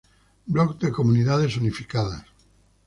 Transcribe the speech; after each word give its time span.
Blog 0.47 0.79
de 0.79 0.89
Comunicaciones 0.91 1.57
Unificadas 1.57 2.25